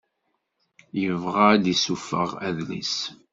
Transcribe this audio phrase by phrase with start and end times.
[1.01, 2.95] Yebɣa ad d-isuffeɣ adlis.